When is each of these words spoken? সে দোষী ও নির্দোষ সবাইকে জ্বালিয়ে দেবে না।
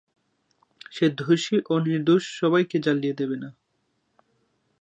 সে 0.91 1.05
দোষী 1.17 1.57
ও 1.69 1.73
নির্দোষ 1.85 2.23
সবাইকে 2.39 2.77
জ্বালিয়ে 2.79 3.17
দেবে 3.17 3.35
না। 3.35 3.49